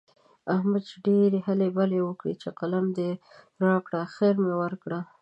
[0.55, 3.11] احمد ډېرې هلې بلې وکړې چې قلم دې
[3.65, 4.91] راکړه؛ اخېر مې ورکړ.